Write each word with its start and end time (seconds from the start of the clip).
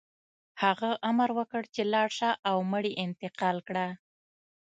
هغه 0.63 0.89
امر 1.09 1.29
وکړ 1.37 1.63
چې 1.75 1.81
لاړ 1.93 2.09
شه 2.17 2.29
او 2.49 2.57
مړي 2.71 2.91
انتقال 3.05 3.57
کړه 3.67 3.87